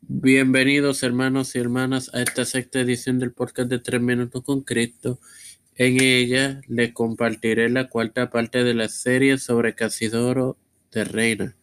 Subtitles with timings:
[0.00, 5.20] Bienvenidos hermanos y hermanas a esta sexta edición del podcast de Tres Minutos con Cristo.
[5.74, 10.56] En ella les compartiré la cuarta parte de la serie sobre Casidoro
[10.92, 11.56] de Reina.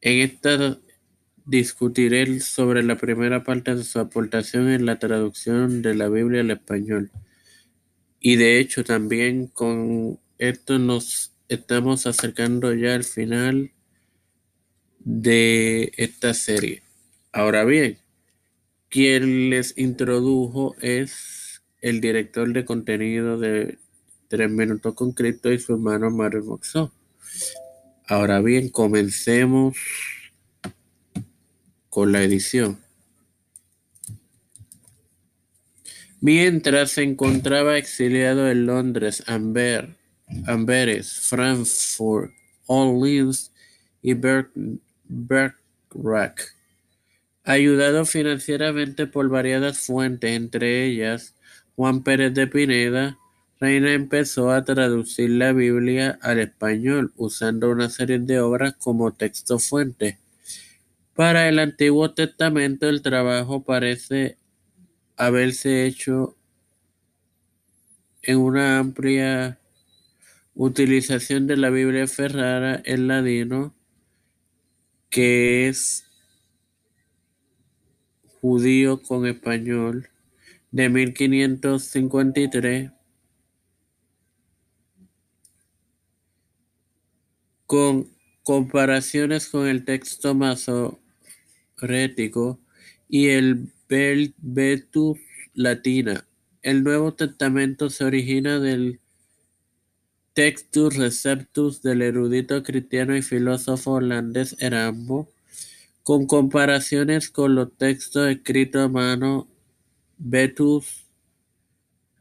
[0.00, 0.78] En esta
[1.44, 6.50] discutiré sobre la primera parte de su aportación en la traducción de la Biblia al
[6.50, 7.10] español.
[8.20, 13.72] Y de hecho también con esto nos estamos acercando ya al final
[15.04, 16.82] de esta serie.
[17.32, 17.98] Ahora bien,
[18.88, 23.78] quien les introdujo es el director de contenido de
[24.28, 26.92] Tres Minutos con Cristo y su hermano Mario Moxó.
[28.06, 29.76] Ahora bien, comencemos
[31.88, 32.78] con la edición.
[36.20, 39.96] Mientras se encontraba exiliado en Londres, Amber,
[40.46, 42.30] Amberes, Frankfurt,
[42.66, 43.52] Orleans
[44.00, 44.14] y
[47.44, 51.34] Ayudado financieramente por variadas fuentes, entre ellas
[51.76, 53.18] Juan Pérez de Pineda,
[53.60, 59.58] Reina empezó a traducir la Biblia al español usando una serie de obras como texto
[59.58, 60.18] fuente.
[61.14, 64.36] Para el Antiguo Testamento el trabajo parece
[65.16, 66.36] haberse hecho
[68.22, 69.58] en una amplia
[70.54, 73.74] utilización de la Biblia Ferrara en ladino,
[75.12, 76.04] que es
[78.40, 80.08] judío con español,
[80.70, 82.90] de 1553,
[87.66, 88.08] con
[88.42, 92.58] comparaciones con el texto masorético
[93.06, 93.70] y el
[94.38, 95.18] Betus
[95.52, 96.26] Latina.
[96.62, 99.01] El Nuevo Testamento se origina del
[100.34, 105.30] Textus Receptus del erudito cristiano y filósofo holandés Erambo,
[106.02, 109.46] con comparaciones con los textos escritos a mano
[110.16, 111.04] Betus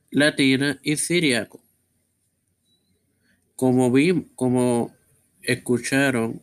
[0.09, 1.61] Latina y Siriaco.
[3.55, 3.93] Como,
[4.35, 4.93] como
[5.41, 6.41] escucharon,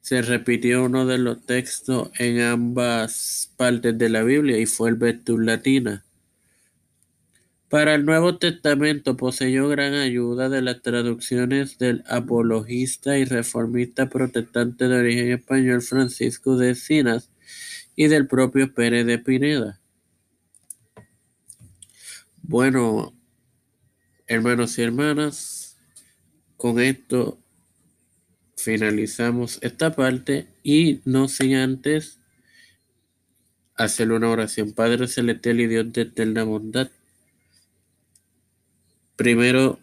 [0.00, 4.94] se repitió uno de los textos en ambas partes de la Biblia y fue el
[4.94, 6.04] Vestus Latina.
[7.72, 14.88] Para el Nuevo Testamento poseyó gran ayuda de las traducciones del apologista y reformista protestante
[14.88, 17.30] de origen español Francisco de Sinas
[17.96, 19.80] y del propio Pérez de Pineda.
[22.42, 23.14] Bueno,
[24.26, 25.78] hermanos y hermanas,
[26.58, 27.38] con esto
[28.54, 32.18] finalizamos esta parte y no sin antes
[33.76, 34.72] hacer una oración.
[34.72, 36.90] Padre celestial y Dios de eterna bondad.
[39.16, 39.78] Primero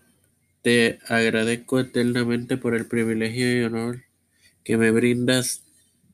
[0.61, 4.03] te agradezco eternamente por el privilegio y honor
[4.63, 5.63] que me brindas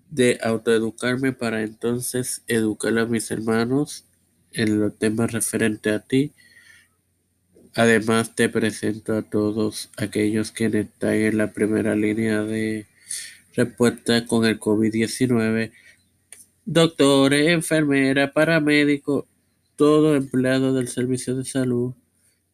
[0.09, 4.05] de autoeducarme para entonces educar a mis hermanos
[4.51, 6.33] en los temas referentes a ti
[7.75, 12.85] Además, te presento a todos aquellos que están en la primera línea de
[13.53, 15.73] respuesta con el COVID-19,
[16.63, 19.25] doctores, enfermeras, paramédicos,
[19.75, 21.93] todo empleado del servicio de salud.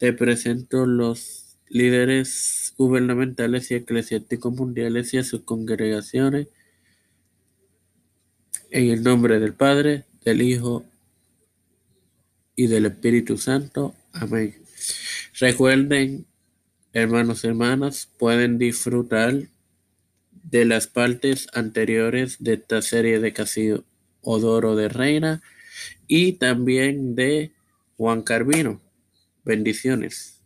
[0.01, 6.47] Te presento los líderes gubernamentales y eclesiásticos mundiales y a sus congregaciones.
[8.72, 10.84] En el nombre del Padre, del Hijo
[12.56, 13.94] y del Espíritu Santo.
[14.11, 14.56] Amén.
[15.40, 16.25] Recuerden,
[16.94, 19.35] hermanos y hermanas, pueden disfrutar
[20.31, 23.84] de las partes anteriores de esta serie de Casillo
[24.22, 25.44] Odoro de Reina
[26.07, 27.51] y también de
[27.97, 28.81] Juan Carvino.
[29.44, 30.41] Bendiciones.